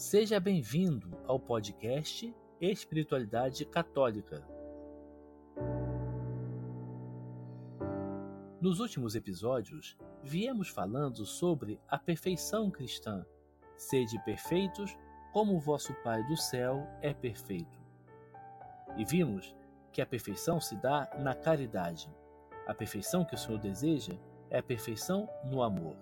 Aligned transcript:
Seja 0.00 0.40
bem-vindo 0.40 1.14
ao 1.26 1.38
podcast 1.38 2.34
Espiritualidade 2.58 3.66
Católica. 3.66 4.42
Nos 8.62 8.80
últimos 8.80 9.14
episódios, 9.14 9.98
viemos 10.22 10.70
falando 10.70 11.26
sobre 11.26 11.78
a 11.86 11.98
perfeição 11.98 12.70
cristã. 12.70 13.26
Sede 13.76 14.18
perfeitos, 14.24 14.96
como 15.34 15.54
o 15.54 15.60
vosso 15.60 15.92
Pai 16.02 16.26
do 16.28 16.36
céu 16.36 16.88
é 17.02 17.12
perfeito. 17.12 17.78
E 18.96 19.04
vimos 19.04 19.54
que 19.92 20.00
a 20.00 20.06
perfeição 20.06 20.58
se 20.62 20.76
dá 20.76 21.10
na 21.18 21.34
caridade. 21.34 22.10
A 22.66 22.72
perfeição 22.72 23.22
que 23.22 23.34
o 23.34 23.38
Senhor 23.38 23.58
deseja 23.58 24.14
é 24.48 24.60
a 24.60 24.62
perfeição 24.62 25.28
no 25.44 25.62
amor. 25.62 25.94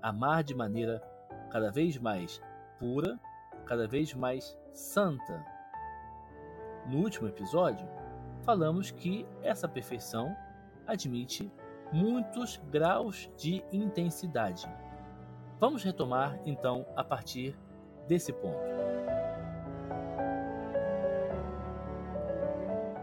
Amar 0.00 0.42
de 0.42 0.54
maneira 0.54 1.02
cada 1.50 1.70
vez 1.70 1.98
mais 1.98 2.40
pura 2.78 3.20
cada 3.66 3.86
vez 3.86 4.12
mais 4.14 4.58
santa. 4.72 5.44
No 6.86 6.98
último 6.98 7.28
episódio, 7.28 7.86
falamos 8.42 8.90
que 8.90 9.26
essa 9.42 9.68
perfeição 9.68 10.36
admite 10.86 11.50
muitos 11.92 12.60
graus 12.70 13.30
de 13.36 13.62
intensidade. 13.72 14.66
Vamos 15.60 15.82
retomar 15.82 16.40
então 16.44 16.86
a 16.96 17.04
partir 17.04 17.56
desse 18.08 18.32
ponto. 18.32 18.72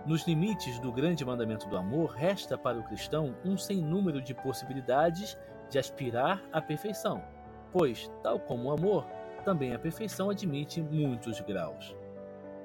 Nos 0.06 0.26
limites 0.28 0.80
do 0.80 0.92
grande 0.92 1.24
mandamento 1.24 1.70
do 1.70 1.78
amor, 1.78 2.10
resta 2.10 2.58
para 2.58 2.80
o 2.80 2.84
cristão 2.84 3.36
um 3.46 3.56
sem 3.56 3.78
número 3.78 4.20
de 4.20 4.34
possibilidades 4.34 5.38
de 5.70 5.78
aspirar 5.78 6.44
à 6.52 6.60
perfeição, 6.60 7.24
pois, 7.72 8.12
tal 8.24 8.40
como 8.40 8.70
o 8.70 8.72
amor, 8.72 9.06
também 9.40 9.74
a 9.74 9.80
perfeição 9.80 10.30
admite 10.30 10.82
muitos 10.82 11.40
graus. 11.42 11.96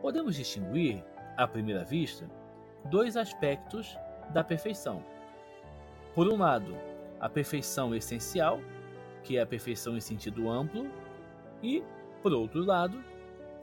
Podemos 0.01 0.37
distinguir, 0.37 1.03
à 1.37 1.47
primeira 1.47 1.85
vista, 1.85 2.29
dois 2.85 3.17
aspectos 3.17 3.97
da 4.31 4.45
perfeição. 4.45 5.03
Por 6.15 6.29
um 6.29 6.39
lado, 6.39 6.77
a 7.21 7.29
perfeição 7.29 7.95
essencial, 7.95 8.61
que 9.23 9.37
é 9.39 9.43
a 9.43 9.47
perfeição 9.47 9.97
em 9.97 10.01
sentido 10.01 10.51
amplo, 10.51 10.91
e, 11.63 11.83
por 12.23 12.33
outro 12.33 12.63
lado, 12.63 13.03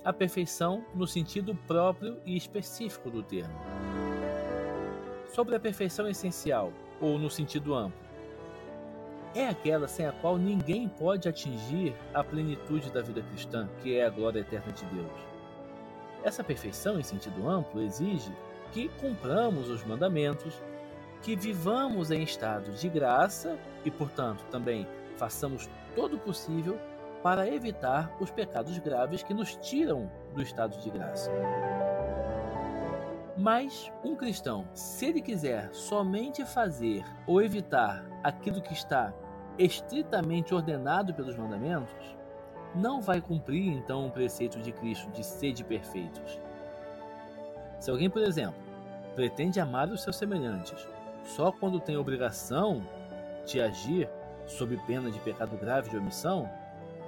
a 0.03 0.11
perfeição 0.11 0.83
no 0.95 1.05
sentido 1.05 1.55
próprio 1.67 2.19
e 2.25 2.35
específico 2.35 3.09
do 3.09 3.21
termo. 3.21 3.53
Sobre 5.33 5.55
a 5.55 5.59
perfeição 5.59 6.07
essencial, 6.07 6.73
ou 6.99 7.17
no 7.17 7.29
sentido 7.29 7.73
amplo, 7.73 8.10
é 9.33 9.47
aquela 9.47 9.87
sem 9.87 10.05
a 10.05 10.11
qual 10.11 10.37
ninguém 10.37 10.87
pode 10.87 11.27
atingir 11.27 11.95
a 12.13 12.23
plenitude 12.23 12.91
da 12.91 13.01
vida 13.01 13.21
cristã, 13.21 13.67
que 13.81 13.97
é 13.97 14.05
a 14.05 14.09
glória 14.09 14.39
eterna 14.39 14.71
de 14.71 14.85
Deus. 14.85 15.11
Essa 16.23 16.43
perfeição, 16.43 16.99
em 16.99 17.03
sentido 17.03 17.49
amplo, 17.49 17.81
exige 17.81 18.31
que 18.71 18.89
cumpramos 18.99 19.69
os 19.69 19.83
mandamentos, 19.83 20.61
que 21.21 21.35
vivamos 21.35 22.11
em 22.11 22.23
estado 22.23 22.71
de 22.71 22.89
graça 22.89 23.57
e, 23.83 23.91
portanto, 23.91 24.43
também 24.51 24.87
façamos 25.15 25.69
todo 25.95 26.15
o 26.15 26.19
possível 26.19 26.77
para 27.23 27.47
evitar 27.47 28.15
os 28.19 28.31
pecados 28.31 28.77
graves 28.79 29.23
que 29.23 29.33
nos 29.33 29.55
tiram 29.57 30.09
do 30.33 30.41
estado 30.41 30.77
de 30.79 30.89
graça. 30.89 31.31
Mas 33.37 33.91
um 34.03 34.15
cristão, 34.15 34.67
se 34.73 35.05
ele 35.05 35.21
quiser 35.21 35.73
somente 35.73 36.43
fazer 36.45 37.03
ou 37.25 37.41
evitar 37.41 38.05
aquilo 38.23 38.61
que 38.61 38.73
está 38.73 39.13
estritamente 39.57 40.53
ordenado 40.53 41.13
pelos 41.13 41.35
mandamentos, 41.35 42.15
não 42.75 43.01
vai 43.01 43.21
cumprir 43.21 43.67
então 43.69 44.07
o 44.07 44.11
preceito 44.11 44.59
de 44.59 44.71
Cristo 44.71 45.09
de 45.11 45.23
sede 45.23 45.63
perfeitos. 45.63 46.39
Se 47.79 47.89
alguém, 47.89 48.09
por 48.09 48.21
exemplo, 48.21 48.59
pretende 49.15 49.59
amar 49.59 49.89
os 49.89 50.03
seus 50.03 50.15
semelhantes 50.15 50.87
só 51.23 51.51
quando 51.51 51.79
tem 51.79 51.97
obrigação 51.97 52.85
de 53.45 53.61
agir 53.61 54.09
sob 54.45 54.75
pena 54.85 55.09
de 55.11 55.19
pecado 55.19 55.57
grave 55.57 55.89
de 55.89 55.97
omissão, 55.97 56.49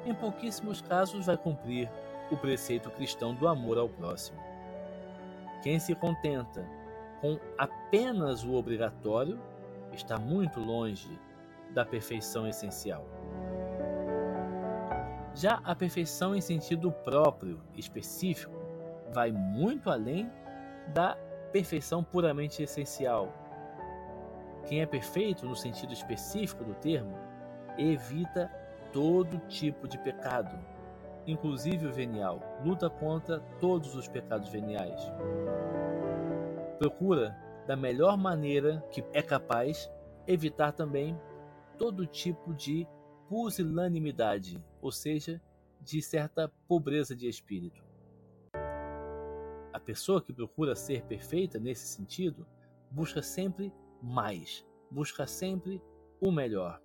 em 0.06 0.14
pouquíssimos 0.14 0.82
casos 0.82 1.26
vai 1.26 1.38
cumprir 1.38 1.90
o 2.32 2.38
preceito 2.38 2.90
cristão 2.92 3.34
do 3.34 3.48
amor 3.48 3.78
ao 3.78 3.90
próximo. 3.90 4.53
Quem 5.64 5.80
se 5.80 5.96
contenta 5.96 6.70
com 7.22 7.40
apenas 7.58 8.44
o 8.44 8.54
obrigatório 8.54 9.40
está 9.94 10.20
muito 10.20 10.60
longe 10.60 11.18
da 11.72 11.86
perfeição 11.86 12.46
essencial. 12.46 13.08
Já 15.34 15.62
a 15.64 15.74
perfeição 15.74 16.36
em 16.36 16.42
sentido 16.42 16.92
próprio, 16.92 17.62
específico, 17.76 18.54
vai 19.14 19.32
muito 19.32 19.90
além 19.90 20.30
da 20.90 21.16
perfeição 21.54 22.04
puramente 22.04 22.62
essencial. 22.62 23.32
Quem 24.68 24.82
é 24.82 24.86
perfeito 24.86 25.46
no 25.46 25.56
sentido 25.56 25.94
específico 25.94 26.66
do 26.66 26.74
termo 26.76 27.18
evita 27.78 28.52
todo 28.92 29.40
tipo 29.48 29.88
de 29.88 29.98
pecado, 29.98 30.60
inclusive 31.26 31.88
o 31.88 31.94
venial, 31.94 32.42
luta 32.64 32.90
contra 32.90 33.40
todos 33.60 33.96
os 33.96 34.08
pecados 34.08 34.50
veniais. 34.50 35.02
Procura, 36.78 37.38
da 37.68 37.76
melhor 37.76 38.18
maneira 38.18 38.84
que 38.92 39.04
é 39.14 39.22
capaz, 39.22 39.90
evitar 40.28 40.72
também 40.74 41.20
todo 41.78 42.06
tipo 42.06 42.54
de 42.54 42.88
pusilanimidade, 43.28 44.64
ou 44.82 44.92
seja, 44.92 45.42
de 45.82 46.02
certa 46.02 46.52
pobreza 46.68 47.16
de 47.16 47.28
espírito. 47.28 47.84
A 49.72 49.80
pessoa 49.80 50.22
que 50.22 50.32
procura 50.32 50.76
ser 50.76 51.04
perfeita 51.04 51.60
nesse 51.60 51.88
sentido 51.88 52.46
busca 52.92 53.22
sempre 53.22 53.74
mais, 54.02 54.66
busca 54.90 55.26
sempre 55.26 55.82
o 56.22 56.32
melhor. 56.32 56.80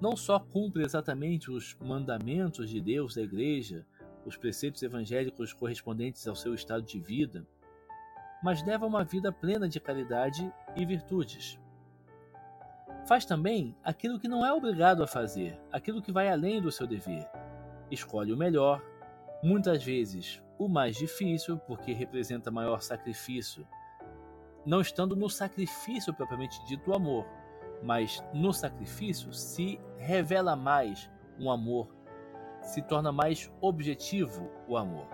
Não 0.00 0.16
só 0.16 0.38
cumpre 0.38 0.84
exatamente 0.84 1.50
os 1.50 1.76
mandamentos 1.80 2.70
de 2.70 2.80
Deus 2.80 3.14
da 3.14 3.22
igreja, 3.22 3.84
os 4.24 4.36
preceitos 4.36 4.82
evangélicos 4.82 5.52
correspondentes 5.52 6.26
ao 6.28 6.36
seu 6.36 6.54
estado 6.54 6.82
de 6.82 7.00
vida, 7.00 7.46
mas 8.42 8.64
leva 8.64 8.86
uma 8.86 9.04
vida 9.04 9.32
plena 9.32 9.68
de 9.68 9.80
caridade 9.80 10.52
e 10.76 10.86
virtudes. 10.86 11.58
Faz 13.06 13.24
também 13.24 13.74
aquilo 13.82 14.20
que 14.20 14.28
não 14.28 14.44
é 14.44 14.52
obrigado 14.52 15.02
a 15.02 15.06
fazer, 15.06 15.58
aquilo 15.72 16.02
que 16.02 16.12
vai 16.12 16.28
além 16.28 16.60
do 16.60 16.70
seu 16.70 16.86
dever. 16.86 17.28
Escolhe 17.90 18.32
o 18.32 18.36
melhor, 18.36 18.82
muitas 19.42 19.82
vezes 19.82 20.42
o 20.58 20.68
mais 20.68 20.96
difícil, 20.96 21.58
porque 21.58 21.92
representa 21.92 22.50
maior 22.50 22.82
sacrifício, 22.82 23.66
não 24.66 24.80
estando 24.80 25.16
no 25.16 25.30
sacrifício 25.30 26.12
propriamente 26.12 26.62
dito 26.66 26.90
o 26.90 26.94
amor, 26.94 27.26
mas 27.82 28.22
no 28.32 28.52
sacrifício 28.52 29.32
se 29.32 29.80
revela 29.96 30.56
mais 30.56 31.10
um 31.38 31.50
amor, 31.50 31.88
se 32.62 32.82
torna 32.82 33.12
mais 33.12 33.50
objetivo 33.60 34.50
o 34.66 34.76
amor. 34.76 35.06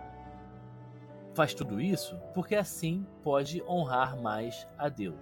Faz 1.35 1.53
tudo 1.53 1.81
isso 1.81 2.17
porque 2.33 2.55
assim 2.55 3.07
pode 3.23 3.63
honrar 3.65 4.21
mais 4.21 4.69
a 4.79 4.89
Deus. 4.89 5.21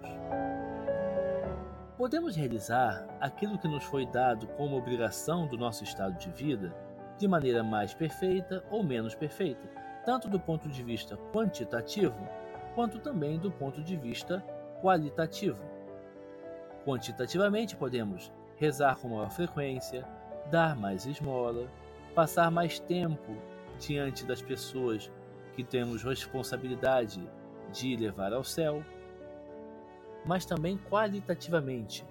Podemos 1.97 2.35
realizar 2.35 3.07
aquilo 3.19 3.57
que 3.57 3.67
nos 3.67 3.83
foi 3.83 4.05
dado 4.05 4.47
como 4.49 4.77
obrigação 4.77 5.47
do 5.47 5.57
nosso 5.57 5.83
estado 5.83 6.17
de 6.17 6.29
vida 6.29 6.75
de 7.17 7.27
maneira 7.27 7.63
mais 7.63 7.93
perfeita 7.93 8.63
ou 8.69 8.83
menos 8.83 9.15
perfeita, 9.15 9.67
tanto 10.05 10.29
do 10.29 10.39
ponto 10.39 10.67
de 10.67 10.83
vista 10.83 11.17
quantitativo 11.31 12.27
quanto 12.75 12.99
também 12.99 13.39
do 13.39 13.51
ponto 13.51 13.81
de 13.83 13.95
vista 13.95 14.43
qualitativo. 14.81 15.72
Quantitativamente, 16.85 17.75
podemos 17.75 18.31
rezar 18.57 18.97
com 18.97 19.09
maior 19.09 19.31
frequência, 19.31 20.05
dar 20.51 20.75
mais 20.75 21.05
esmola, 21.05 21.67
passar 22.13 22.51
mais 22.51 22.79
tempo 22.79 23.35
diante 23.79 24.25
das 24.25 24.41
pessoas 24.41 25.11
que 25.55 25.63
temos 25.63 26.03
responsabilidade 26.03 27.27
de 27.71 27.95
levar 27.95 28.33
ao 28.33 28.43
céu 28.43 28.83
mas 30.25 30.45
também 30.45 30.77
qualitativamente. 30.89 32.05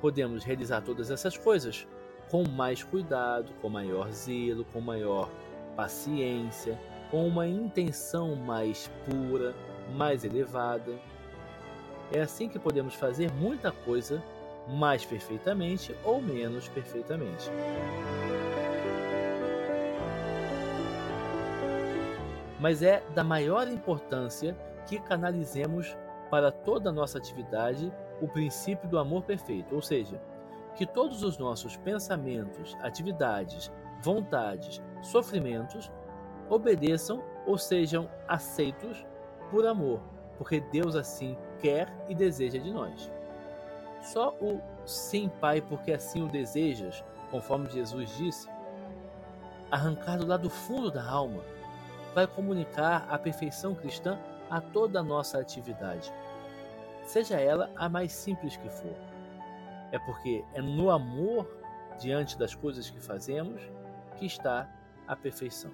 Podemos 0.00 0.44
realizar 0.44 0.82
todas 0.82 1.10
essas 1.10 1.36
coisas 1.36 1.86
com 2.30 2.46
mais 2.48 2.82
cuidado, 2.82 3.52
com 3.60 3.68
maior 3.68 4.10
zelo, 4.10 4.64
com 4.66 4.80
maior 4.80 5.30
paciência, 5.76 6.78
com 7.10 7.26
uma 7.26 7.46
intenção 7.46 8.34
mais 8.34 8.90
pura, 9.04 9.54
mais 9.94 10.24
elevada. 10.24 10.98
É 12.12 12.20
assim 12.20 12.48
que 12.48 12.58
podemos 12.58 12.94
fazer 12.94 13.32
muita 13.32 13.72
coisa 13.72 14.22
mais 14.68 15.04
perfeitamente 15.04 15.94
ou 16.04 16.20
menos 16.22 16.68
perfeitamente. 16.68 17.50
Mas 22.58 22.82
é 22.82 23.02
da 23.14 23.22
maior 23.22 23.68
importância 23.68 24.56
que 24.86 24.98
canalizemos 24.98 25.96
para 26.30 26.50
toda 26.50 26.90
a 26.90 26.92
nossa 26.92 27.18
atividade 27.18 27.92
o 28.20 28.28
princípio 28.28 28.88
do 28.88 28.98
amor 28.98 29.22
perfeito, 29.24 29.74
ou 29.74 29.82
seja, 29.82 30.20
que 30.74 30.86
todos 30.86 31.22
os 31.22 31.38
nossos 31.38 31.76
pensamentos, 31.76 32.76
atividades, 32.80 33.70
vontades, 34.02 34.82
sofrimentos 35.02 35.90
obedeçam 36.48 37.22
ou 37.46 37.58
sejam 37.58 38.08
aceitos 38.26 39.04
por 39.50 39.66
amor, 39.66 40.00
porque 40.38 40.60
Deus 40.60 40.96
assim 40.96 41.36
quer 41.60 41.92
e 42.08 42.14
deseja 42.14 42.58
de 42.58 42.70
nós. 42.72 43.10
Só 44.02 44.34
o 44.40 44.60
sim, 44.84 45.30
Pai, 45.40 45.60
porque 45.60 45.92
assim 45.92 46.22
o 46.22 46.28
desejas, 46.28 47.02
conforme 47.30 47.70
Jesus 47.70 48.16
disse, 48.16 48.48
arrancado 49.70 50.26
lá 50.26 50.36
do 50.36 50.50
fundo 50.50 50.90
da 50.90 51.04
alma, 51.04 51.42
vai 52.14 52.26
comunicar 52.26 53.06
a 53.08 53.18
perfeição 53.18 53.74
cristã 53.74 54.18
a 54.50 54.60
toda 54.60 55.00
a 55.00 55.02
nossa 55.02 55.38
atividade, 55.38 56.12
seja 57.04 57.40
ela 57.40 57.70
a 57.76 57.88
mais 57.88 58.12
simples 58.12 58.56
que 58.56 58.68
for. 58.68 58.94
É 59.90 59.98
porque 59.98 60.44
é 60.54 60.60
no 60.60 60.90
amor 60.90 61.48
diante 61.98 62.38
das 62.38 62.54
coisas 62.54 62.90
que 62.90 63.00
fazemos 63.00 63.62
que 64.16 64.26
está 64.26 64.68
a 65.06 65.16
perfeição. 65.16 65.72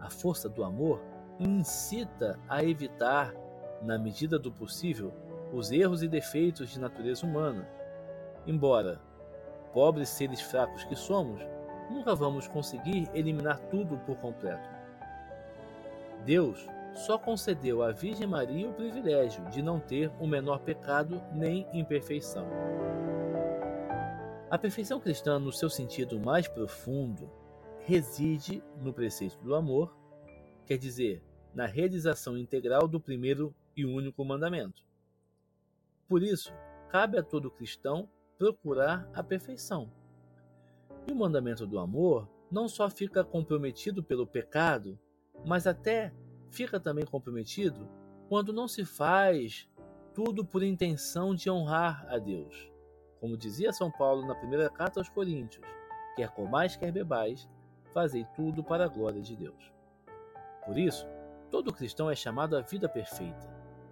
A 0.00 0.08
força 0.10 0.48
do 0.48 0.64
amor 0.64 1.00
incita 1.38 2.38
a 2.48 2.64
evitar, 2.64 3.34
na 3.82 3.98
medida 3.98 4.38
do 4.38 4.50
possível, 4.50 5.12
os 5.52 5.70
erros 5.70 6.02
e 6.02 6.08
defeitos 6.08 6.70
de 6.70 6.80
natureza 6.80 7.24
humana. 7.24 7.68
Embora, 8.46 9.00
pobres 9.72 10.08
seres 10.08 10.40
fracos 10.40 10.84
que 10.84 10.96
somos, 10.96 11.40
nunca 11.90 12.14
vamos 12.14 12.48
conseguir 12.48 13.08
eliminar 13.14 13.58
tudo 13.70 13.98
por 13.98 14.16
completo. 14.16 14.68
Deus 16.24 16.66
só 16.94 17.16
concedeu 17.16 17.82
à 17.82 17.92
Virgem 17.92 18.26
Maria 18.26 18.68
o 18.68 18.74
privilégio 18.74 19.44
de 19.50 19.62
não 19.62 19.78
ter 19.78 20.10
o 20.18 20.26
menor 20.26 20.60
pecado 20.60 21.22
nem 21.32 21.66
imperfeição. 21.72 22.46
A 24.50 24.58
perfeição 24.58 24.98
cristã, 24.98 25.38
no 25.38 25.52
seu 25.52 25.68
sentido 25.68 26.18
mais 26.18 26.48
profundo, 26.48 27.30
reside 27.80 28.62
no 28.80 28.92
preceito 28.92 29.38
do 29.38 29.54
amor, 29.54 29.94
quer 30.66 30.78
dizer, 30.78 31.22
na 31.58 31.66
realização 31.66 32.38
integral 32.38 32.86
do 32.86 33.00
primeiro 33.00 33.52
e 33.76 33.84
único 33.84 34.24
mandamento. 34.24 34.84
Por 36.08 36.22
isso, 36.22 36.54
cabe 36.88 37.18
a 37.18 37.22
todo 37.22 37.50
cristão 37.50 38.08
procurar 38.38 39.10
a 39.12 39.24
perfeição. 39.24 39.90
E 41.04 41.10
o 41.10 41.16
mandamento 41.16 41.66
do 41.66 41.80
amor 41.80 42.28
não 42.48 42.68
só 42.68 42.88
fica 42.88 43.24
comprometido 43.24 44.04
pelo 44.04 44.24
pecado, 44.24 44.96
mas 45.44 45.66
até 45.66 46.14
fica 46.48 46.78
também 46.78 47.04
comprometido 47.04 47.88
quando 48.28 48.52
não 48.52 48.68
se 48.68 48.84
faz 48.84 49.68
tudo 50.14 50.44
por 50.44 50.62
intenção 50.62 51.34
de 51.34 51.50
honrar 51.50 52.06
a 52.08 52.18
Deus. 52.18 52.70
Como 53.18 53.36
dizia 53.36 53.72
São 53.72 53.90
Paulo 53.90 54.24
na 54.24 54.36
primeira 54.36 54.70
carta 54.70 55.00
aos 55.00 55.08
Coríntios, 55.08 55.66
quer 56.14 56.30
comais, 56.30 56.76
quer 56.76 56.92
bebais, 56.92 57.48
fazei 57.92 58.24
tudo 58.36 58.62
para 58.62 58.84
a 58.84 58.88
glória 58.88 59.20
de 59.20 59.34
Deus. 59.34 59.72
Por 60.64 60.78
isso, 60.78 61.04
todo 61.50 61.72
cristão 61.72 62.10
é 62.10 62.14
chamado 62.14 62.56
à 62.56 62.60
vida 62.60 62.88
perfeita, 62.88 63.48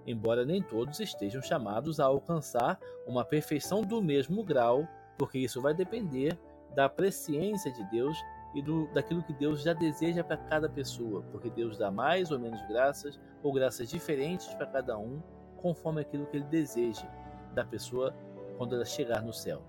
embora 0.06 0.44
nem 0.44 0.62
todos 0.62 1.00
estejam 1.00 1.42
chamados 1.42 1.98
a 1.98 2.04
alcançar 2.04 2.78
uma 3.06 3.24
perfeição 3.24 3.82
do 3.82 4.02
mesmo 4.02 4.44
grau, 4.44 4.86
porque 5.18 5.38
isso 5.38 5.60
vai 5.60 5.74
depender 5.74 6.38
da 6.74 6.88
presciência 6.88 7.72
de 7.72 7.82
Deus 7.90 8.16
e 8.54 8.62
do, 8.62 8.86
daquilo 8.92 9.22
que 9.22 9.32
Deus 9.32 9.62
já 9.62 9.72
deseja 9.72 10.22
para 10.22 10.36
cada 10.36 10.68
pessoa, 10.68 11.22
porque 11.30 11.50
Deus 11.50 11.76
dá 11.76 11.90
mais 11.90 12.30
ou 12.30 12.38
menos 12.38 12.60
graças, 12.68 13.18
ou 13.42 13.52
graças 13.52 13.88
diferentes 13.88 14.46
para 14.54 14.66
cada 14.66 14.98
um, 14.98 15.20
conforme 15.56 16.00
aquilo 16.00 16.26
que 16.26 16.36
Ele 16.36 16.46
deseja 16.46 17.06
da 17.54 17.64
pessoa 17.64 18.14
quando 18.56 18.74
ela 18.74 18.84
chegar 18.84 19.22
no 19.22 19.32
céu. 19.32 19.62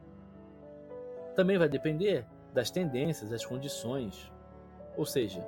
Também 1.36 1.58
vai 1.58 1.70
depender 1.70 2.26
das 2.54 2.72
tendências, 2.72 3.30
das 3.30 3.46
condições. 3.46 4.32
Ou 4.98 5.06
seja, 5.06 5.46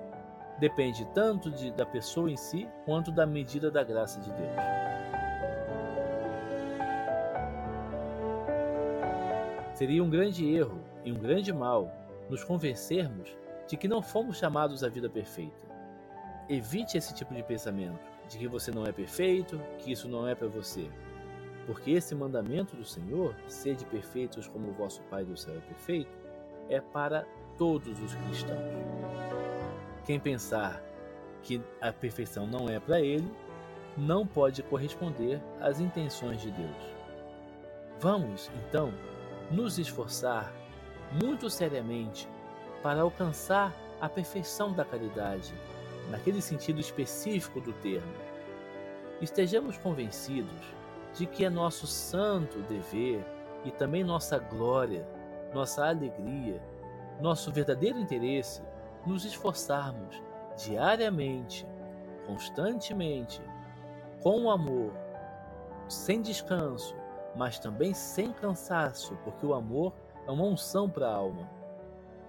depende 0.60 1.06
tanto 1.14 1.50
de, 1.50 1.72
da 1.72 1.86
pessoa 1.86 2.30
em 2.30 2.38
si 2.38 2.68
quanto 2.86 3.12
da 3.12 3.26
medida 3.26 3.72
da 3.72 3.84
graça 3.84 4.20
de 4.20 4.32
Deus. 4.32 4.80
Seria 9.74 10.04
um 10.04 10.10
grande 10.10 10.46
erro 10.46 10.82
e 11.06 11.12
um 11.12 11.18
grande 11.18 11.54
mal 11.54 11.90
nos 12.30 12.44
convencermos 12.44 13.36
de 13.66 13.78
que 13.78 13.88
não 13.88 14.02
fomos 14.02 14.38
chamados 14.38 14.84
à 14.84 14.90
vida 14.90 15.10
perfeita. 15.10 15.70
Evite 16.50 16.98
esse 16.98 17.14
tipo 17.14 17.34
de 17.34 17.44
pensamento, 17.44 18.00
de 18.28 18.38
que 18.38 18.48
você 18.48 18.72
não 18.72 18.86
é 18.86 18.92
perfeito, 18.92 19.62
que 19.78 19.92
isso 19.92 20.10
não 20.10 20.28
é 20.28 20.36
para 20.36 20.48
você. 20.48 20.90
Porque 21.66 21.92
esse 21.92 22.14
mandamento 22.14 22.76
do 22.76 22.84
Senhor, 22.84 23.36
sede 23.48 23.86
perfeitos 23.86 24.48
como 24.48 24.70
o 24.70 24.74
vosso 24.74 25.02
Pai 25.04 25.24
do 25.24 25.38
céu 25.38 25.56
é 25.56 25.62
perfeito, 25.62 26.12
é 26.68 26.82
para 26.82 27.26
todos 27.58 28.02
os 28.02 28.16
cristãos. 28.16 29.09
Quem 30.10 30.20
pensar 30.20 30.82
que 31.44 31.62
a 31.80 31.94
perfeição 31.94 32.48
não 32.48 32.68
é 32.68 32.80
para 32.80 33.00
ele, 33.00 33.32
não 33.96 34.26
pode 34.26 34.64
corresponder 34.64 35.40
às 35.62 35.80
intenções 35.80 36.42
de 36.42 36.50
Deus. 36.50 36.96
Vamos, 38.00 38.50
então, 38.56 38.92
nos 39.52 39.78
esforçar 39.78 40.52
muito 41.22 41.48
seriamente 41.48 42.28
para 42.82 43.02
alcançar 43.02 43.72
a 44.02 44.10
perfeição 44.10 44.74
da 44.74 44.84
caridade, 44.84 45.54
naquele 46.10 46.42
sentido 46.42 46.80
específico 46.80 47.62
do 47.62 47.72
termo. 47.74 48.12
Estejamos 49.22 49.78
convencidos 49.78 50.74
de 51.14 51.28
que 51.28 51.46
é 51.46 51.52
nosso 51.52 51.86
santo 51.86 52.58
dever 52.64 53.24
e 53.64 53.70
também 53.70 54.04
nossa 54.04 54.40
glória 54.40 55.06
nossa 55.54 55.88
alegria, 55.88 56.60
nosso 57.22 57.52
verdadeiro 57.52 58.00
interesse, 58.00 58.64
nos 59.06 59.26
esforçarmos 59.26 60.22
diariamente, 60.58 61.66
constantemente, 62.26 63.42
com 64.22 64.50
amor, 64.50 64.92
sem 65.88 66.22
descanso, 66.22 66.96
mas 67.36 67.60
também 67.60 67.94
sem 67.94 68.34
cansaço, 68.34 69.16
porque 69.24 69.46
o 69.46 69.54
amor 69.54 69.94
é 70.28 70.32
uma 70.32 70.46
unção 70.46 70.90
para 70.90 71.08
a 71.08 71.16
alma. 71.16 71.50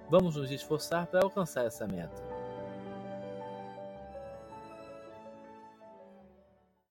Vamos 0.09 0.37
nos 0.37 0.51
esforçar 0.51 1.07
para 1.07 1.23
alcançar 1.23 1.65
essa 1.67 1.87
meta. 1.87 2.30